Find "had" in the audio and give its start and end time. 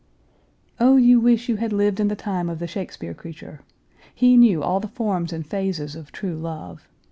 1.57-1.71